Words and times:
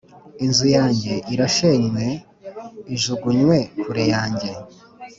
Inzu 0.45 0.65
yanjye 0.77 1.13
irashenywe, 1.33 2.05
ijugunywe 2.95 3.57
kure 3.81 4.03
yanjye, 4.13 4.49